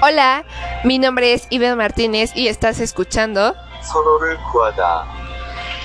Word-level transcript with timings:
Hola, 0.00 0.44
mi 0.84 0.98
nombre 0.98 1.32
es 1.32 1.46
Iván 1.50 1.76
Martínez 1.76 2.32
y 2.34 2.48
estás 2.48 2.80
escuchando. 2.80 3.54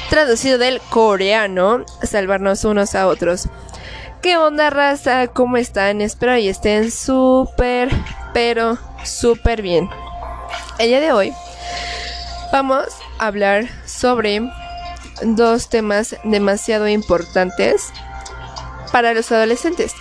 Traducido 0.10 0.58
del 0.58 0.80
coreano, 0.90 1.84
salvarnos 2.02 2.64
unos 2.64 2.96
a 2.96 3.08
otros. 3.08 3.50
¿Qué 4.22 4.38
onda, 4.38 4.70
raza? 4.70 5.28
¿Cómo 5.28 5.58
están? 5.58 6.02
Espero 6.02 6.38
y 6.38 6.48
estén 6.48 6.92
súper, 6.92 7.90
pero 8.34 8.78
súper 9.04 9.62
bien. 9.62 9.90
El 10.80 10.88
día 10.88 11.00
de 11.00 11.12
hoy 11.12 11.34
vamos 12.52 12.86
a 13.20 13.28
hablar 13.28 13.68
sobre 13.86 14.42
dos 15.22 15.70
temas 15.70 16.16
demasiado 16.24 16.88
importantes 16.88 17.92
para 18.92 19.14
los 19.14 19.32
adolescentes. 19.32 19.94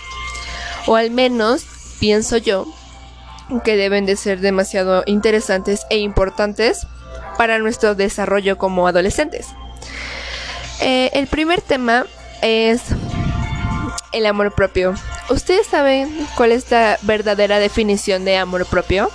O 0.87 0.95
al 0.95 1.11
menos 1.11 1.65
pienso 1.99 2.37
yo 2.37 2.65
que 3.63 3.75
deben 3.75 4.05
de 4.05 4.15
ser 4.15 4.39
demasiado 4.39 5.03
interesantes 5.05 5.85
e 5.89 5.99
importantes 5.99 6.87
para 7.37 7.59
nuestro 7.59 7.95
desarrollo 7.95 8.57
como 8.57 8.87
adolescentes. 8.87 9.47
Eh, 10.81 11.09
el 11.13 11.27
primer 11.27 11.61
tema 11.61 12.05
es 12.41 12.81
el 14.11 14.25
amor 14.25 14.53
propio. 14.53 14.95
¿Ustedes 15.29 15.67
saben 15.67 16.27
cuál 16.35 16.51
es 16.51 16.69
la 16.71 16.97
verdadera 17.01 17.59
definición 17.59 18.25
de 18.25 18.37
amor 18.37 18.65
propio? 18.65 19.09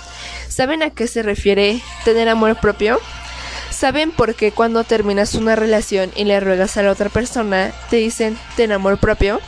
¿Saben 0.47 0.83
a 0.83 0.91
qué 0.91 1.07
se 1.07 1.23
refiere 1.23 1.81
tener 2.05 2.29
amor 2.29 2.55
propio? 2.59 2.99
¿Saben 3.71 4.11
por 4.11 4.35
qué 4.35 4.51
cuando 4.51 4.83
terminas 4.83 5.33
una 5.33 5.55
relación 5.55 6.11
y 6.15 6.25
le 6.25 6.39
ruegas 6.39 6.77
a 6.77 6.83
la 6.83 6.91
otra 6.91 7.09
persona 7.09 7.73
te 7.89 7.97
dicen 7.97 8.37
ten 8.55 8.71
amor 8.71 8.99
propio? 8.99 9.41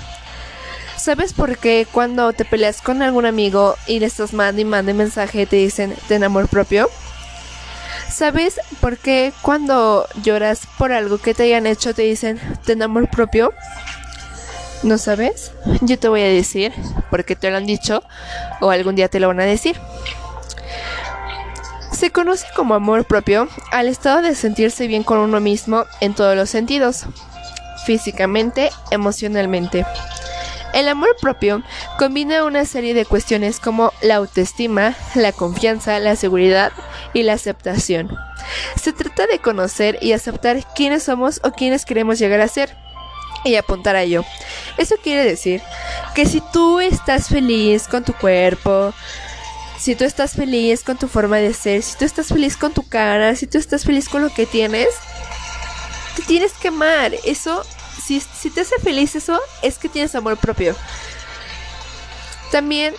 ¿Sabes 1.06 1.34
por 1.34 1.60
qué 1.60 1.86
cuando 1.92 2.34
te 2.34 2.46
peleas 2.46 2.82
con 2.82 3.04
algún 3.04 3.28
amigo 3.28 3.76
y 3.86 4.00
le 4.00 4.08
estás 4.08 4.34
mandando 4.34 4.62
y 4.62 4.66
mande 4.66 4.96
mensaje 4.96 5.46
te 5.46 5.58
dicen 5.58 5.96
ten 6.08 6.24
amor 6.24 6.48
propio? 6.48 6.90
¿Sabes 8.10 8.60
por 8.82 8.98
qué 8.98 9.32
cuando 9.44 10.08
lloras 10.24 10.62
por 10.80 10.92
algo 10.92 11.20
que 11.20 11.36
te 11.36 11.44
hayan 11.44 11.68
hecho 11.68 11.94
te 11.94 12.02
dicen 12.02 12.40
ten 12.66 12.82
amor 12.82 13.08
propio? 13.08 13.54
¿No 14.82 14.98
sabes? 14.98 15.52
Yo 15.82 16.00
te 16.00 16.08
voy 16.08 16.22
a 16.22 16.28
decir 16.28 16.74
porque 17.12 17.36
te 17.36 17.52
lo 17.52 17.58
han 17.58 17.68
dicho 17.68 18.02
o 18.60 18.72
algún 18.72 18.96
día 18.96 19.08
te 19.08 19.20
lo 19.20 19.28
van 19.28 19.42
a 19.42 19.46
decir. 19.46 19.80
Se 21.92 22.10
conoce 22.10 22.48
como 22.56 22.74
amor 22.74 23.06
propio 23.06 23.48
al 23.72 23.90
estado 23.90 24.24
de 24.24 24.34
sentirse 24.34 24.88
bien 24.88 25.04
con 25.04 25.20
uno 25.20 25.40
mismo 25.40 25.86
en 26.02 26.16
todos 26.16 26.36
los 26.36 26.50
sentidos, 26.50 27.06
físicamente, 27.86 28.72
emocionalmente. 28.90 29.86
El 30.76 30.90
amor 30.90 31.16
propio 31.22 31.64
combina 31.98 32.44
una 32.44 32.66
serie 32.66 32.94
de 32.94 33.06
cuestiones 33.06 33.62
como 33.62 33.94
la 34.02 34.16
autoestima, 34.16 34.94
la 35.16 35.32
confianza, 35.32 35.98
la 36.00 36.18
seguridad 36.18 36.74
y 37.14 37.24
la 37.24 37.32
aceptación. 37.32 38.14
Se 38.76 38.92
trata 38.92 39.26
de 39.26 39.40
conocer 39.40 39.98
y 40.02 40.12
aceptar 40.12 40.62
quiénes 40.76 41.04
somos 41.04 41.40
o 41.46 41.52
quiénes 41.52 41.86
queremos 41.86 42.20
llegar 42.20 42.42
a 42.42 42.50
ser 42.50 42.76
y 43.46 43.56
apuntar 43.56 43.96
a 43.96 44.04
ello. 44.04 44.26
Eso 44.78 44.96
quiere 45.02 45.24
decir 45.24 45.62
que 46.14 46.26
si 46.26 46.42
tú 46.52 46.82
estás 46.82 47.30
feliz 47.30 47.88
con 47.88 48.04
tu 48.04 48.12
cuerpo, 48.12 48.94
si 49.80 49.96
tú 49.96 50.04
estás 50.04 50.34
feliz 50.34 50.84
con 50.84 50.98
tu 50.98 51.08
forma 51.08 51.38
de 51.38 51.54
ser, 51.54 51.84
si 51.84 51.98
tú 51.98 52.04
estás 52.04 52.28
feliz 52.28 52.58
con 52.58 52.74
tu 52.74 52.86
cara, 52.86 53.34
si 53.38 53.48
tú 53.48 53.58
estás 53.58 53.86
feliz 53.86 54.10
con 54.10 54.22
lo 54.22 54.34
que 54.34 54.46
tienes, 54.46 54.90
te 56.18 56.24
tienes 56.24 56.52
que 56.52 56.68
amar. 56.68 57.14
Eso, 57.24 57.64
si, 58.06 58.50
te 58.50 58.62
hace 58.62 58.78
feliz 58.80 59.16
eso, 59.16 59.40
es 59.62 59.78
que 59.78 59.90
tienes 59.90 60.16
amor 60.16 60.38
propio. 60.38 60.76
También, 62.52 62.94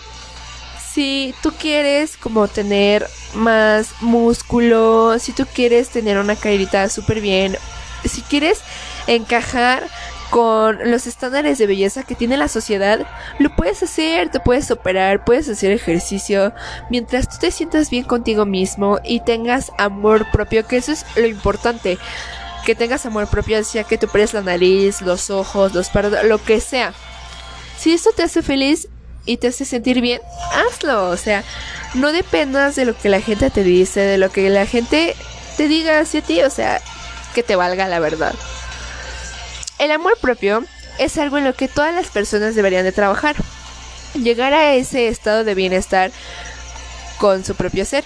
si 0.93 1.35
tú 1.43 1.53
quieres 1.53 2.17
como 2.17 2.49
tener 2.49 3.09
más 3.35 3.93
músculo, 4.01 5.19
si 5.19 5.33
tú 5.33 5.47
quieres 5.47 5.91
tener 5.91 6.19
una 6.19 6.37
carita 6.37 6.89
súper 6.89 7.21
bien, 7.21 7.57
si 8.05 8.23
quieres 8.23 8.61
encajar 9.07 9.89
con 10.31 10.91
los 10.91 11.07
estándares 11.07 11.59
de 11.59 11.69
belleza 11.69 12.03
que 12.03 12.17
tiene 12.17 12.37
la 12.37 12.49
sociedad, 12.49 13.07
lo 13.39 13.55
puedes 13.55 13.83
hacer, 13.83 14.29
te 14.31 14.41
puedes 14.41 14.71
operar, 14.73 15.25
puedes 15.25 15.49
hacer 15.49 15.71
ejercicio, 15.71 16.53
mientras 16.91 17.29
tú 17.29 17.37
te 17.41 17.53
sientas 17.53 17.91
bien 17.91 18.03
contigo 18.03 18.45
mismo 18.45 18.99
y 19.05 19.21
tengas 19.21 19.71
amor 19.79 20.27
propio, 20.33 20.67
que 20.67 20.79
eso 20.79 20.93
es 20.93 21.07
lo 21.15 21.27
importante, 21.27 21.99
que 22.67 22.75
tengas 22.75 23.07
amor 23.07 23.29
propio, 23.29 23.63
sea 23.63 23.85
que 23.85 23.97
te 23.97 24.07
operes 24.07 24.35
la 24.35 24.43
nariz, 24.43 25.01
los 25.01 25.31
ojos, 25.31 25.73
los 25.73 25.89
párpados, 25.89 26.27
lo 26.27 26.43
que 26.43 26.61
sea. 26.61 26.93
Si 27.79 27.93
eso 27.93 28.11
te 28.11 28.25
hace 28.25 28.43
feliz 28.43 28.89
y 29.25 29.37
te 29.37 29.47
hace 29.47 29.65
sentir 29.65 30.01
bien, 30.01 30.21
hazlo, 30.53 31.09
o 31.09 31.17
sea, 31.17 31.45
no 31.95 32.11
dependas 32.11 32.75
de 32.75 32.85
lo 32.85 32.99
que 32.99 33.09
la 33.09 33.21
gente 33.21 33.51
te 33.51 33.63
dice, 33.63 34.01
de 34.01 34.19
lo 34.19 34.33
que 34.33 34.51
la 34.51 34.67
gente 34.67 35.15
te 35.57 35.69
diga 35.69 36.01
hacia 36.01 36.23
ti, 36.23 36.43
o 36.43 36.51
sea, 36.51 36.83
que 37.35 37.45
te 37.45 37.55
valga 37.55 37.87
la 37.87 38.01
verdad. 38.01 38.35
El 39.79 39.93
amor 39.93 40.19
propio 40.21 40.65
es 40.99 41.19
algo 41.19 41.39
en 41.39 41.45
lo 41.45 41.55
que 41.55 41.69
todas 41.69 41.95
las 41.95 42.09
personas 42.09 42.57
deberían 42.57 42.85
de 42.85 42.93
trabajar. 42.93 43.37
Llegar 44.15 44.53
a 44.55 44.75
ese 44.75 45.07
estado 45.07 45.45
de 45.45 45.55
bienestar 45.55 46.11
con 47.19 47.45
su 47.45 47.55
propio 47.55 47.85
ser. 47.85 48.03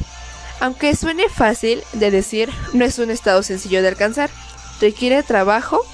Aunque 0.61 0.95
suene 0.95 1.31
fácil 1.31 1.83
de 1.95 2.11
decir, 2.11 2.51
no 2.75 2.85
es 2.85 2.99
un 2.99 3.11
estado 3.11 3.43
sencillo 3.43 3.81
de 3.81 3.89
alcanzar. 3.89 4.29
Requiere 4.81 5.23
trabajo 5.23 5.85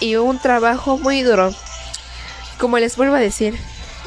y 0.00 0.16
un 0.16 0.38
trabajo 0.38 0.98
muy 0.98 1.22
duro. 1.22 1.54
Como 2.58 2.78
les 2.78 2.96
vuelvo 2.96 3.14
a 3.14 3.20
decir, 3.20 3.58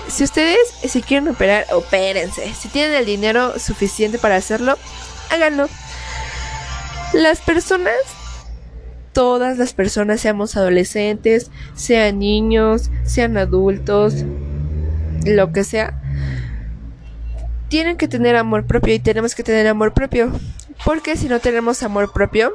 si 0.08 0.24
ustedes 0.24 0.58
si 0.88 1.02
quieren 1.02 1.28
operar, 1.28 1.66
opérense. 1.72 2.54
Si 2.54 2.68
tienen 2.68 2.94
el 2.96 3.06
dinero 3.06 3.58
suficiente 3.60 4.18
para 4.20 4.36
hacerlo, 4.36 4.78
háganlo. 5.30 5.68
Las 7.14 7.42
personas 7.42 7.94
todas 9.14 9.58
las 9.58 9.74
personas, 9.74 10.22
seamos 10.22 10.56
adolescentes, 10.56 11.52
sean 11.74 12.20
niños, 12.20 12.90
sean 13.04 13.38
adultos, 13.38 14.14
lo 15.26 15.52
que 15.52 15.64
sea, 15.64 16.02
tienen 17.68 17.98
que 17.98 18.08
tener 18.08 18.36
amor 18.36 18.66
propio 18.66 18.94
y 18.94 19.00
tenemos 19.00 19.36
que 19.36 19.44
tener 19.44 19.68
amor 19.68 19.94
propio. 19.94 20.31
Porque 20.86 21.18
si 21.18 21.28
no 21.28 21.40
tenemos 21.40 21.84
amor 21.84 22.14
propio, 22.14 22.54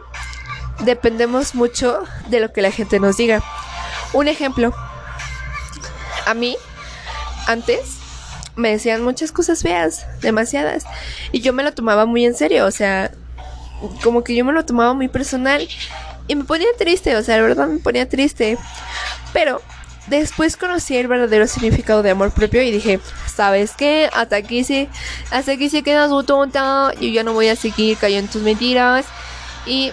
dependemos 0.81 1.55
mucho 1.55 2.03
de 2.29 2.41
lo 2.41 2.53
que 2.53 2.62
la 2.62 2.71
gente 2.71 3.01
nos 3.01 3.17
diga. 3.17 3.43
Un 4.12 4.29
ejemplo, 4.29 4.75
a 6.27 6.35
mí, 6.35 6.57
antes, 7.47 7.99
me 8.57 8.71
decían 8.71 9.03
muchas 9.03 9.33
cosas 9.33 9.62
feas, 9.62 10.07
demasiadas, 10.21 10.85
y 11.33 11.41
yo 11.41 11.53
me 11.53 11.62
lo 11.62 11.73
tomaba 11.73 12.07
muy 12.07 12.25
en 12.25 12.35
serio, 12.35 12.67
o 12.67 12.71
sea, 12.71 13.11
como 14.03 14.25
que 14.25 14.35
yo 14.35 14.45
me 14.45 14.53
lo 14.53 14.65
tomaba 14.65 14.95
muy 14.95 15.09
personal 15.09 15.69
y 16.27 16.37
me 16.37 16.45
ponía 16.45 16.69
triste, 16.79 17.17
o 17.17 17.23
sea, 17.23 17.37
la 17.37 17.43
verdad 17.43 17.67
me 17.67 17.79
ponía 17.79 18.09
triste. 18.09 18.56
Pero 19.33 19.61
después 20.06 20.56
conocí 20.56 20.97
el 20.97 21.09
verdadero 21.09 21.47
significado 21.47 22.03
de 22.03 22.11
amor 22.11 22.33
propio 22.33 22.62
y 22.62 22.71
dije, 22.71 23.01
¿sabes 23.35 23.73
qué? 23.77 24.09
Hasta 24.12 24.37
aquí 24.37 24.65
sí, 24.65 24.89
hasta 25.31 25.53
aquí 25.53 25.69
se 25.69 25.83
queda 25.83 26.09
su 26.09 26.23
tonta. 26.25 26.93
Yo 26.95 27.09
ya 27.09 27.25
no 27.25 27.33
voy 27.33 27.49
a 27.49 27.56
seguir 27.56 27.99
cayendo 27.99 28.27
en 28.27 28.33
tus 28.33 28.43
mentiras. 28.43 29.06
Y 29.67 29.93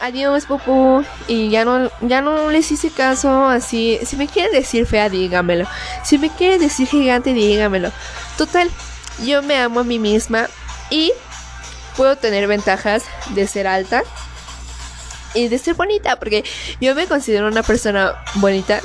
adiós, 0.00 0.46
popo. 0.46 1.04
Y 1.28 1.50
ya 1.50 1.64
no, 1.64 1.90
ya 2.00 2.20
no 2.20 2.50
les 2.50 2.70
hice 2.70 2.90
caso. 2.90 3.46
Así, 3.46 3.98
si 4.04 4.16
me 4.16 4.28
quieren 4.28 4.52
decir 4.52 4.86
fea, 4.86 5.08
dígamelo. 5.08 5.66
Si 6.04 6.18
me 6.18 6.30
quieren 6.30 6.60
decir 6.60 6.88
gigante, 6.88 7.32
dígamelo. 7.32 7.90
Total, 8.36 8.70
yo 9.24 9.42
me 9.42 9.58
amo 9.58 9.80
a 9.80 9.84
mí 9.84 9.98
misma 9.98 10.48
y 10.90 11.12
puedo 11.96 12.16
tener 12.16 12.46
ventajas 12.46 13.04
de 13.30 13.46
ser 13.46 13.66
alta 13.66 14.02
y 15.34 15.48
de 15.48 15.58
ser 15.58 15.74
bonita, 15.74 16.16
porque 16.16 16.44
yo 16.80 16.94
me 16.94 17.06
considero 17.06 17.48
una 17.48 17.62
persona 17.62 18.14
bonita. 18.34 18.80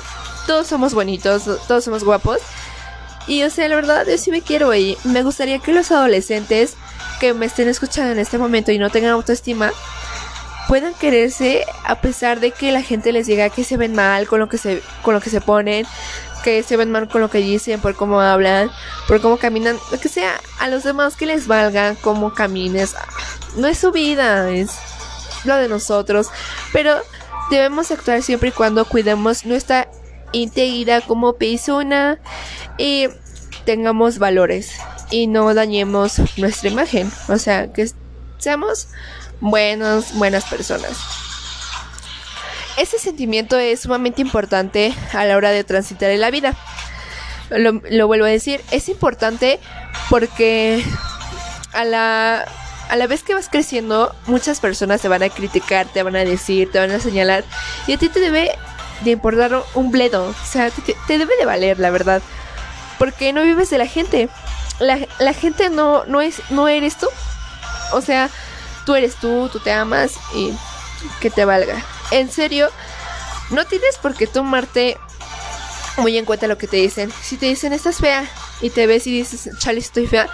Todos 0.48 0.68
somos 0.68 0.94
bonitos, 0.94 1.44
todos 1.68 1.84
somos 1.84 2.04
guapos. 2.04 2.40
Y 3.28 3.44
o 3.44 3.50
sea, 3.50 3.68
la 3.70 3.76
verdad, 3.76 4.06
yo 4.08 4.18
sí 4.18 4.32
me 4.32 4.42
quiero 4.42 4.74
y 4.74 4.98
me 5.04 5.24
gustaría 5.24 5.60
que 5.60 5.72
los 5.72 5.92
adolescentes 5.92 6.76
que 7.20 7.34
me 7.34 7.46
estén 7.46 7.68
escuchando 7.68 8.12
en 8.12 8.20
este 8.20 8.40
momento 8.40 8.72
y 8.72 8.80
no 8.80 8.90
tengan 8.90 9.12
autoestima 9.12 9.72
puedan 10.72 10.94
quererse 10.94 11.66
a 11.84 12.00
pesar 12.00 12.40
de 12.40 12.52
que 12.52 12.72
la 12.72 12.82
gente 12.82 13.12
les 13.12 13.28
diga 13.28 13.50
que 13.50 13.66
se 13.66 13.76
ven 13.76 13.94
mal 13.94 14.26
con 14.26 14.40
lo 14.40 14.48
que 14.48 14.58
se 14.58 14.82
con 15.02 15.14
lo 15.14 15.20
que 15.20 15.30
se 15.30 15.42
ponen, 15.42 15.86
que 16.46 16.64
se 16.64 16.78
ven 16.78 16.94
mal 16.94 17.10
con 17.10 17.20
lo 17.20 17.30
que 17.30 17.40
dicen, 17.40 17.82
por 17.82 17.94
cómo 17.94 18.22
hablan, 18.22 18.72
por 19.06 19.20
cómo 19.20 19.36
caminan, 19.36 19.78
lo 19.92 20.00
que 20.00 20.08
sea, 20.08 20.40
a 20.60 20.70
los 20.70 20.86
demás 20.86 21.18
que 21.18 21.26
les 21.26 21.46
valga 21.48 21.96
cómo 21.96 22.34
camines. 22.34 22.96
No 23.58 23.68
es 23.68 23.80
su 23.80 23.92
vida, 23.92 24.50
es 24.50 24.72
lo 25.44 25.58
de 25.58 25.68
nosotros, 25.68 26.30
pero 26.72 27.02
debemos 27.50 27.92
actuar 27.92 28.24
siempre 28.24 28.48
y 28.48 28.54
cuando 28.54 28.86
cuidemos 28.86 29.46
nuestra 29.46 29.90
integridad 30.32 31.04
como 31.06 31.34
persona 31.34 32.18
y 32.78 33.10
tengamos 33.66 34.20
valores 34.20 34.72
y 35.10 35.28
no 35.28 35.54
dañemos 35.54 36.22
nuestra 36.38 36.70
imagen, 36.70 37.12
o 37.28 37.38
sea, 37.38 37.74
que 37.74 37.92
seamos 38.38 38.88
buenos, 39.42 40.14
buenas 40.14 40.46
personas. 40.46 40.98
Ese 42.78 42.98
sentimiento 42.98 43.58
es 43.58 43.82
sumamente 43.82 44.22
importante 44.22 44.94
a 45.14 45.26
la 45.26 45.36
hora 45.36 45.52
de 45.52 45.64
transitar 45.64 46.10
en 46.10 46.22
la 46.22 46.32
vida. 46.32 46.56
Lo, 47.50 47.82
lo 47.90 48.08
vuelvo 48.08 48.26
a 48.26 48.30
decir, 48.30 48.62
es 48.72 48.88
importante 48.88 49.60
porque 50.10 50.82
a 51.74 51.84
la 51.84 52.46
a 52.92 52.98
la 52.98 53.08
vez 53.08 53.24
que 53.24 53.34
vas 53.34 53.48
creciendo, 53.48 54.14
muchas 54.28 54.60
personas 54.60 55.02
te 55.02 55.08
van 55.08 55.24
a 55.24 55.30
criticar, 55.30 55.88
te 55.88 56.04
van 56.04 56.18
a 56.18 56.26
decir, 56.26 56.70
te 56.70 56.78
van 56.78 56.92
a 56.92 57.00
señalar. 57.00 57.46
Y 57.88 57.94
a 57.94 57.98
ti 57.98 58.10
te 58.10 58.20
debe 58.20 58.52
de 59.06 59.12
importar 59.12 59.64
un 59.76 59.92
bledo. 59.92 60.28
O 60.28 60.46
sea, 60.46 60.70
te, 60.72 60.94
te 61.08 61.18
debe 61.18 61.38
de 61.38 61.46
valer, 61.46 61.80
la 61.80 61.90
verdad. 61.90 62.22
Porque 63.00 63.32
no 63.32 63.44
vives 63.44 63.70
de 63.70 63.78
la 63.78 63.86
gente. 63.86 64.28
La, 64.80 65.00
la 65.20 65.32
gente 65.32 65.70
no, 65.70 66.04
no, 66.04 66.20
es, 66.20 66.42
no 66.50 66.68
eres 66.68 66.98
tú. 66.98 67.08
O 67.94 68.02
sea, 68.02 68.30
tú 68.92 68.96
eres 68.96 69.16
tú, 69.16 69.48
tú 69.48 69.62
te 69.62 69.72
amas 69.72 70.16
y 70.36 70.52
que 71.22 71.30
te 71.30 71.46
valga. 71.46 71.82
En 72.12 72.30
serio, 72.30 72.70
no 73.50 73.64
tienes 73.64 73.98
por 73.98 74.16
qué 74.16 74.28
tomarte 74.28 74.98
muy 75.96 76.18
en 76.18 76.26
cuenta 76.26 76.46
lo 76.48 76.58
que 76.58 76.68
te 76.68 76.76
dicen. 76.76 77.10
Si 77.22 77.38
te 77.38 77.46
dicen 77.46 77.72
estás 77.72 78.00
fea 78.00 78.26
y 78.60 78.70
te 78.70 78.88
ves 78.88 79.08
y 79.08 79.12
dices, 79.14 79.50
chale, 79.60 79.80
estoy 79.80 80.08
fea. 80.08 80.28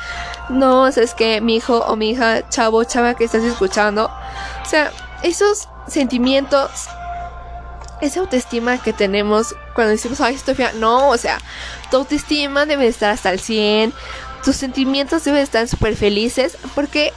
No, 0.50 0.92
sabes 0.92 1.14
que 1.14 1.40
mi 1.40 1.58
hijo 1.58 1.78
o 1.78 1.96
mi 1.96 2.10
hija, 2.10 2.50
chavo, 2.50 2.84
chava 2.84 3.14
que 3.14 3.26
estás 3.26 3.44
escuchando. 3.44 4.06
O 4.06 4.68
sea, 4.68 4.92
esos 5.22 5.70
sentimientos, 5.88 6.72
esa 8.02 8.22
autoestima 8.22 8.82
que 8.82 8.92
tenemos 8.92 9.54
cuando 9.76 9.92
decimos, 9.92 10.20
ay, 10.20 10.34
estoy 10.34 10.56
fea. 10.56 10.72
No, 10.74 11.10
o 11.10 11.18
sea, 11.18 11.38
tu 11.92 11.98
autoestima 11.98 12.66
debe 12.66 12.88
estar 12.88 13.12
hasta 13.12 13.30
el 13.30 13.40
100. 13.40 13.94
Tus 14.44 14.56
sentimientos 14.56 15.26
deben 15.26 15.44
estar 15.44 15.68
súper 15.68 15.96
felices. 15.96 16.58
Porque, 16.74 17.14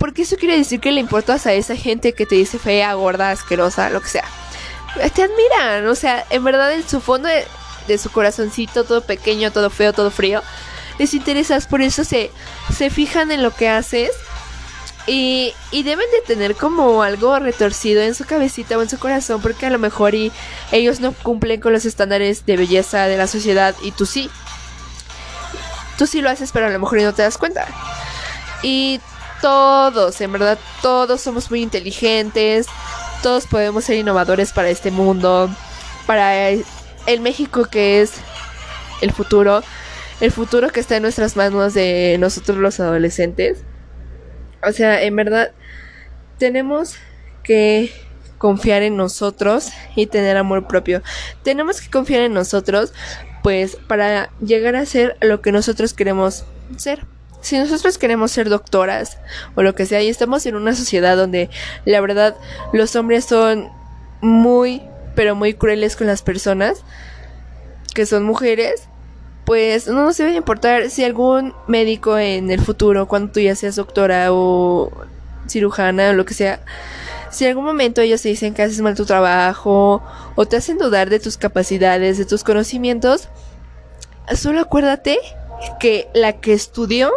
porque 0.00 0.22
eso 0.22 0.36
quiere 0.36 0.56
decir 0.56 0.80
que 0.80 0.92
le 0.92 1.00
importas 1.00 1.46
a 1.46 1.52
esa 1.52 1.76
gente 1.76 2.14
que 2.14 2.24
te 2.24 2.34
dice 2.34 2.58
fea, 2.58 2.94
gorda, 2.94 3.30
asquerosa, 3.32 3.90
lo 3.90 4.00
que 4.00 4.08
sea. 4.08 4.24
Te 5.14 5.22
admiran, 5.22 5.86
o 5.86 5.94
sea, 5.94 6.24
en 6.30 6.42
verdad 6.42 6.72
en 6.72 6.88
su 6.88 7.02
fondo 7.02 7.28
de, 7.28 7.98
su 7.98 8.10
corazoncito, 8.10 8.84
todo 8.84 9.02
pequeño, 9.02 9.52
todo 9.52 9.68
feo, 9.68 9.92
todo 9.92 10.10
frío, 10.10 10.42
les 10.98 11.12
interesas, 11.12 11.66
por 11.66 11.82
eso 11.82 12.02
se, 12.04 12.30
se 12.74 12.88
fijan 12.88 13.30
en 13.30 13.42
lo 13.42 13.54
que 13.54 13.68
haces 13.68 14.10
y, 15.06 15.52
y, 15.70 15.82
deben 15.82 16.06
de 16.12 16.22
tener 16.22 16.56
como 16.56 17.02
algo 17.02 17.38
retorcido 17.38 18.00
en 18.00 18.14
su 18.14 18.24
cabecita 18.24 18.78
o 18.78 18.82
en 18.82 18.88
su 18.88 18.98
corazón 18.98 19.42
porque 19.42 19.66
a 19.66 19.70
lo 19.70 19.78
mejor 19.78 20.14
y 20.14 20.32
ellos 20.72 21.00
no 21.00 21.12
cumplen 21.12 21.60
con 21.60 21.74
los 21.74 21.84
estándares 21.84 22.46
de 22.46 22.56
belleza 22.56 23.06
de 23.06 23.18
la 23.18 23.26
sociedad 23.26 23.74
y 23.82 23.90
tú 23.90 24.06
sí. 24.06 24.30
Tú 25.98 26.06
sí 26.06 26.22
lo 26.22 26.30
haces 26.30 26.52
pero 26.52 26.66
a 26.66 26.70
lo 26.70 26.78
mejor 26.78 27.02
no 27.02 27.12
te 27.12 27.22
das 27.22 27.36
cuenta. 27.36 27.66
Y 28.62 29.00
todos, 29.40 30.20
en 30.20 30.32
verdad, 30.32 30.58
todos 30.82 31.20
somos 31.20 31.50
muy 31.50 31.62
inteligentes, 31.62 32.66
todos 33.22 33.46
podemos 33.46 33.84
ser 33.84 33.96
innovadores 33.96 34.52
para 34.52 34.70
este 34.70 34.90
mundo, 34.90 35.50
para 36.06 36.48
el 36.48 37.20
México 37.20 37.64
que 37.64 38.02
es 38.02 38.12
el 39.00 39.12
futuro, 39.12 39.62
el 40.20 40.30
futuro 40.30 40.68
que 40.70 40.80
está 40.80 40.96
en 40.96 41.02
nuestras 41.02 41.36
manos 41.36 41.74
de 41.74 42.16
nosotros 42.18 42.58
los 42.58 42.80
adolescentes. 42.80 43.64
O 44.62 44.72
sea, 44.72 45.02
en 45.02 45.16
verdad, 45.16 45.52
tenemos 46.38 46.96
que 47.42 47.92
confiar 48.38 48.82
en 48.82 48.96
nosotros 48.96 49.70
y 49.96 50.06
tener 50.06 50.36
amor 50.36 50.66
propio. 50.66 51.02
Tenemos 51.42 51.80
que 51.80 51.90
confiar 51.90 52.22
en 52.22 52.34
nosotros, 52.34 52.92
pues, 53.42 53.76
para 53.76 54.30
llegar 54.40 54.76
a 54.76 54.86
ser 54.86 55.16
lo 55.20 55.40
que 55.40 55.52
nosotros 55.52 55.94
queremos 55.94 56.44
ser 56.76 57.06
si 57.40 57.58
nosotros 57.58 57.98
queremos 57.98 58.32
ser 58.32 58.48
doctoras 58.48 59.18
o 59.54 59.62
lo 59.62 59.74
que 59.74 59.86
sea 59.86 60.02
y 60.02 60.08
estamos 60.08 60.44
en 60.46 60.56
una 60.56 60.74
sociedad 60.74 61.16
donde 61.16 61.50
la 61.84 62.00
verdad 62.00 62.36
los 62.72 62.94
hombres 62.96 63.24
son 63.24 63.70
muy 64.20 64.82
pero 65.14 65.34
muy 65.34 65.54
crueles 65.54 65.96
con 65.96 66.06
las 66.06 66.22
personas 66.22 66.82
que 67.94 68.06
son 68.06 68.22
mujeres, 68.24 68.84
pues 69.44 69.88
no 69.88 70.04
nos 70.04 70.16
debe 70.16 70.34
importar 70.34 70.90
si 70.90 71.04
algún 71.04 71.54
médico 71.66 72.18
en 72.18 72.50
el 72.50 72.60
futuro, 72.60 73.08
cuando 73.08 73.32
tú 73.32 73.40
ya 73.40 73.56
seas 73.56 73.76
doctora 73.76 74.32
o 74.32 74.90
cirujana 75.48 76.10
o 76.10 76.12
lo 76.12 76.24
que 76.24 76.34
sea, 76.34 76.60
si 77.30 77.44
en 77.44 77.50
algún 77.50 77.64
momento 77.64 78.00
ellos 78.00 78.22
te 78.22 78.28
dicen 78.28 78.54
que 78.54 78.62
haces 78.62 78.80
mal 78.80 78.94
tu 78.94 79.04
trabajo 79.06 80.02
o 80.36 80.46
te 80.46 80.56
hacen 80.56 80.78
dudar 80.78 81.10
de 81.10 81.20
tus 81.20 81.36
capacidades, 81.36 82.18
de 82.18 82.24
tus 82.24 82.44
conocimientos, 82.44 83.28
solo 84.34 84.60
acuérdate 84.60 85.18
que 85.78 86.08
la 86.14 86.34
que 86.34 86.52
estudió 86.52 87.10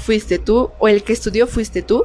fuiste 0.00 0.38
tú, 0.38 0.70
o 0.78 0.88
el 0.88 1.04
que 1.04 1.12
estudió 1.12 1.46
fuiste 1.46 1.82
tú. 1.82 2.04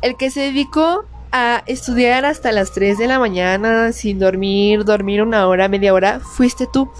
El 0.00 0.16
que 0.16 0.30
se 0.30 0.40
dedicó 0.40 1.04
a 1.30 1.62
estudiar 1.66 2.24
hasta 2.24 2.52
las 2.52 2.72
3 2.72 2.98
de 2.98 3.06
la 3.06 3.18
mañana 3.18 3.92
sin 3.92 4.18
dormir, 4.18 4.84
dormir 4.84 5.22
una 5.22 5.46
hora, 5.46 5.68
media 5.68 5.94
hora, 5.94 6.20
fuiste 6.20 6.66
tú. 6.70 6.90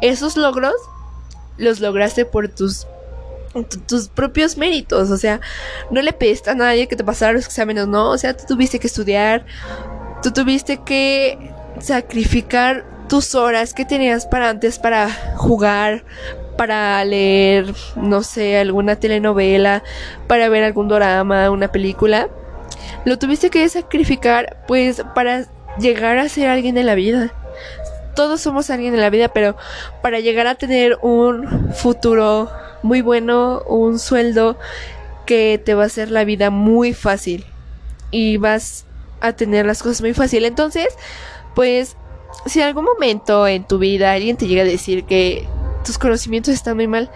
Esos 0.00 0.36
logros 0.36 0.74
los 1.58 1.80
lograste 1.80 2.24
por 2.24 2.48
tus 2.48 2.86
tus 3.86 4.08
propios 4.08 4.58
méritos, 4.58 5.10
o 5.10 5.16
sea, 5.16 5.40
no 5.90 6.02
le 6.02 6.12
pediste 6.12 6.50
a 6.50 6.54
nadie 6.54 6.88
que 6.88 6.96
te 6.96 7.04
pasara 7.04 7.32
los 7.32 7.46
exámenes, 7.46 7.86
no, 7.86 8.10
o 8.10 8.18
sea, 8.18 8.36
tú 8.36 8.44
tuviste 8.46 8.78
que 8.78 8.86
estudiar, 8.86 9.46
tú 10.22 10.30
tuviste 10.30 10.82
que 10.84 11.54
sacrificar 11.80 12.84
tus 13.08 13.34
horas 13.34 13.72
que 13.72 13.86
tenías 13.86 14.26
para 14.26 14.50
antes 14.50 14.78
para 14.78 15.08
jugar, 15.36 16.04
para 16.56 17.04
leer, 17.04 17.74
no 17.96 18.22
sé, 18.22 18.58
alguna 18.58 18.96
telenovela, 18.96 19.82
para 20.26 20.48
ver 20.48 20.64
algún 20.64 20.88
drama, 20.88 21.50
una 21.50 21.68
película, 21.68 22.28
lo 23.04 23.18
tuviste 23.18 23.50
que 23.50 23.68
sacrificar 23.68 24.64
pues 24.66 25.02
para 25.14 25.46
llegar 25.78 26.18
a 26.18 26.28
ser 26.28 26.48
alguien 26.48 26.78
en 26.78 26.86
la 26.86 26.94
vida. 26.94 27.32
Todos 28.14 28.40
somos 28.40 28.70
alguien 28.70 28.94
en 28.94 29.00
la 29.00 29.10
vida, 29.10 29.28
pero 29.28 29.56
para 30.02 30.20
llegar 30.20 30.46
a 30.46 30.54
tener 30.54 30.98
un 31.02 31.72
futuro 31.74 32.50
muy 32.82 33.02
bueno, 33.02 33.62
un 33.66 33.98
sueldo 33.98 34.58
que 35.26 35.60
te 35.62 35.74
va 35.74 35.82
a 35.82 35.86
hacer 35.86 36.10
la 36.10 36.24
vida 36.24 36.50
muy 36.50 36.94
fácil 36.94 37.44
y 38.10 38.38
vas 38.38 38.86
a 39.20 39.32
tener 39.32 39.66
las 39.66 39.82
cosas 39.82 40.00
muy 40.00 40.14
fácil. 40.14 40.44
Entonces, 40.44 40.88
pues 41.54 41.96
si 42.46 42.60
en 42.60 42.66
algún 42.66 42.84
momento 42.84 43.46
en 43.46 43.64
tu 43.64 43.78
vida 43.78 44.12
alguien 44.12 44.36
te 44.36 44.46
llega 44.46 44.62
a 44.62 44.66
decir 44.66 45.04
que 45.04 45.46
tus 45.86 45.98
conocimientos 45.98 46.52
están 46.52 46.76
muy 46.76 46.86
mal, 46.86 47.10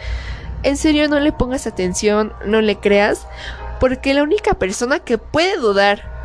en 0.63 0.77
serio 0.77 1.09
no 1.09 1.21
le 1.21 1.33
pongas 1.33 1.67
atención, 1.67 2.33
no 2.47 2.61
le 2.61 2.77
creas, 2.77 3.27
porque 3.81 4.15
la 4.15 4.23
única 4.23 4.55
persona 4.55 5.01
que 5.01 5.19
puede 5.19 5.57
dudar 5.57 6.21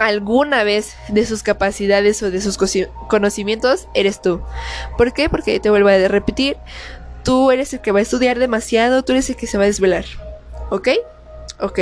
alguna 0.00 0.64
vez 0.64 0.96
de 1.08 1.24
sus 1.24 1.42
capacidades 1.42 2.22
o 2.22 2.30
de 2.30 2.40
sus 2.40 2.58
conocimientos 3.08 3.86
eres 3.94 4.20
tú. 4.20 4.40
¿Por 4.98 5.12
qué? 5.12 5.28
Porque 5.28 5.60
te 5.60 5.70
vuelvo 5.70 5.88
a 5.88 6.08
repetir, 6.08 6.56
tú 7.22 7.50
eres 7.50 7.72
el 7.72 7.80
que 7.80 7.92
va 7.92 8.00
a 8.00 8.02
estudiar 8.02 8.38
demasiado, 8.38 9.04
tú 9.04 9.12
eres 9.12 9.30
el 9.30 9.36
que 9.36 9.46
se 9.46 9.56
va 9.56 9.64
a 9.64 9.68
desvelar. 9.68 10.04
¿Ok? 10.70 10.88
Ok, 11.60 11.78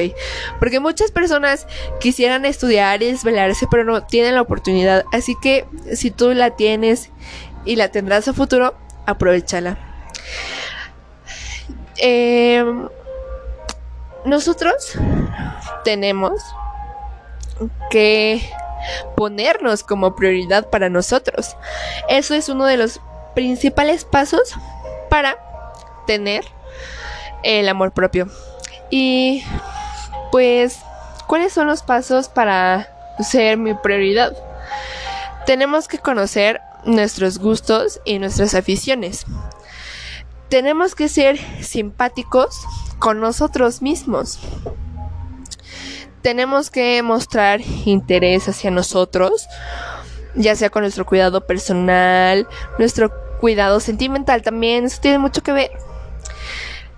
porque 0.58 0.80
muchas 0.80 1.10
personas 1.10 1.66
quisieran 1.98 2.44
estudiar 2.44 3.02
y 3.02 3.10
desvelarse, 3.10 3.66
pero 3.70 3.84
no 3.84 4.04
tienen 4.04 4.34
la 4.34 4.42
oportunidad. 4.42 5.04
Así 5.12 5.34
que 5.40 5.64
si 5.94 6.10
tú 6.10 6.34
la 6.34 6.50
tienes 6.50 7.08
y 7.64 7.76
la 7.76 7.88
tendrás 7.88 8.28
a 8.28 8.34
futuro, 8.34 8.74
aprovechala. 9.06 9.78
Eh, 11.98 12.64
nosotros 14.24 14.94
tenemos 15.84 16.42
que 17.90 18.42
ponernos 19.16 19.82
como 19.82 20.16
prioridad 20.16 20.68
para 20.70 20.88
nosotros. 20.88 21.56
Eso 22.08 22.34
es 22.34 22.48
uno 22.48 22.66
de 22.66 22.76
los 22.76 23.00
principales 23.34 24.04
pasos 24.04 24.54
para 25.08 25.36
tener 26.06 26.44
el 27.42 27.68
amor 27.68 27.92
propio. 27.92 28.28
Y 28.90 29.44
pues, 30.30 30.80
¿cuáles 31.26 31.52
son 31.52 31.66
los 31.66 31.82
pasos 31.82 32.28
para 32.28 32.88
ser 33.20 33.56
mi 33.56 33.74
prioridad? 33.74 34.36
Tenemos 35.46 35.88
que 35.88 35.98
conocer 35.98 36.60
nuestros 36.84 37.38
gustos 37.38 38.00
y 38.04 38.18
nuestras 38.18 38.54
aficiones. 38.54 39.26
Tenemos 40.48 40.94
que 40.94 41.08
ser 41.08 41.38
simpáticos 41.62 42.60
con 42.98 43.20
nosotros 43.20 43.82
mismos. 43.82 44.38
Tenemos 46.20 46.70
que 46.70 47.02
mostrar 47.02 47.60
interés 47.84 48.48
hacia 48.48 48.70
nosotros, 48.70 49.48
ya 50.34 50.54
sea 50.54 50.70
con 50.70 50.82
nuestro 50.82 51.04
cuidado 51.04 51.46
personal, 51.46 52.46
nuestro 52.78 53.12
cuidado 53.40 53.80
sentimental 53.80 54.42
también, 54.42 54.84
eso 54.84 55.00
tiene 55.00 55.18
mucho 55.18 55.42
que 55.42 55.52
ver. 55.52 55.70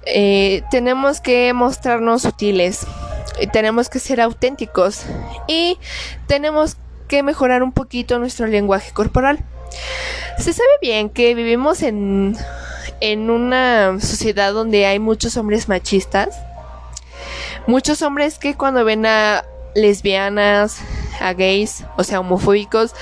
Eh, 0.04 0.62
tenemos 0.70 1.22
que 1.22 1.52
mostrarnos 1.54 2.26
útiles, 2.26 2.86
tenemos 3.52 3.88
que 3.88 3.98
ser 3.98 4.20
auténticos 4.20 5.04
y 5.48 5.78
tenemos 6.26 6.76
que 7.08 7.22
mejorar 7.22 7.62
un 7.62 7.72
poquito 7.72 8.18
nuestro 8.18 8.46
lenguaje 8.46 8.92
corporal. 8.92 9.42
Se 10.38 10.52
sabe 10.52 10.68
bien 10.80 11.10
que 11.10 11.34
vivimos 11.34 11.82
en, 11.82 12.36
en 13.00 13.30
una 13.30 14.00
sociedad 14.00 14.52
donde 14.52 14.86
hay 14.86 14.98
muchos 14.98 15.36
hombres 15.36 15.68
machistas. 15.68 16.36
Muchos 17.66 18.02
hombres 18.02 18.38
que 18.38 18.54
cuando 18.54 18.84
ven 18.84 19.06
a 19.06 19.44
lesbianas, 19.74 20.78
a 21.20 21.32
gays, 21.32 21.84
o 21.96 22.04
sea, 22.04 22.20
homofóbicos, 22.20 22.94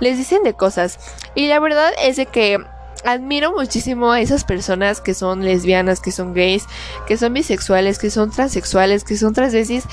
les 0.00 0.16
dicen 0.16 0.42
de 0.42 0.54
cosas. 0.54 0.98
Y 1.34 1.46
la 1.46 1.60
verdad 1.60 1.92
es 2.02 2.16
de 2.16 2.26
que 2.26 2.58
admiro 3.04 3.52
muchísimo 3.52 4.10
a 4.12 4.20
esas 4.20 4.44
personas 4.44 5.00
que 5.00 5.14
son 5.14 5.44
lesbianas, 5.44 6.00
que 6.00 6.12
son 6.12 6.34
gays, 6.34 6.64
que 7.06 7.16
son 7.16 7.32
bisexuales, 7.32 7.98
que 7.98 8.10
son 8.10 8.30
transexuales, 8.30 9.04
que 9.04 9.16
son 9.16 9.34
transvestis. 9.34 9.84